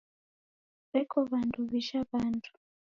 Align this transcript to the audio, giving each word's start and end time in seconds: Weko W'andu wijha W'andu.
Weko 0.91 1.17
W'andu 1.29 1.59
wijha 1.69 1.99
W'andu. 2.09 2.51